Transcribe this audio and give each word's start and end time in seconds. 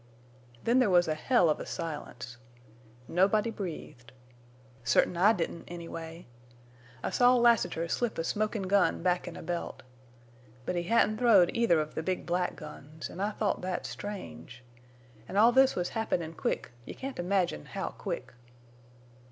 "Then 0.63 0.79
there 0.79 0.89
was 0.89 1.07
a 1.07 1.13
hell 1.13 1.47
of 1.47 1.59
a 1.59 1.65
silence. 1.67 2.37
Nobody 3.07 3.51
breathed. 3.51 4.13
Sartin 4.83 5.15
I 5.15 5.31
didn't, 5.31 5.65
anyway. 5.67 6.25
I 7.03 7.11
saw 7.11 7.35
Lassiter 7.35 7.87
slip 7.87 8.17
a 8.17 8.23
smokin' 8.23 8.63
gun 8.63 9.03
back 9.03 9.27
in 9.27 9.35
a 9.37 9.43
belt. 9.43 9.83
But 10.65 10.75
he 10.75 10.81
hadn't 10.85 11.17
throwed 11.19 11.51
either 11.53 11.79
of 11.79 11.93
the 11.93 12.01
big 12.01 12.25
black 12.25 12.55
guns, 12.55 13.11
an' 13.11 13.19
I 13.19 13.29
thought 13.29 13.61
thet 13.61 13.85
strange. 13.85 14.63
An' 15.27 15.37
all 15.37 15.51
this 15.51 15.75
was 15.75 15.89
happenin' 15.89 16.33
quick—you 16.33 16.95
can't 16.95 17.19
imagine 17.19 17.65
how 17.65 17.89
quick. 17.89 18.33